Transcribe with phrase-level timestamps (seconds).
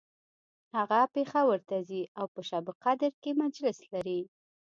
[0.77, 4.21] هغه پیښور ته ځي او په شبقدر کی مجلس لري